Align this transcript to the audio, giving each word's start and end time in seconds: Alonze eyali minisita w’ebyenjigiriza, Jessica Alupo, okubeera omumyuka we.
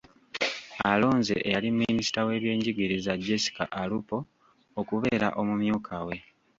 Alonze 0.91 1.35
eyali 1.47 1.69
minisita 1.81 2.19
w’ebyenjigiriza, 2.27 3.11
Jessica 3.25 3.63
Alupo, 3.81 4.17
okubeera 4.79 5.27
omumyuka 5.41 5.95
we. 6.05 6.15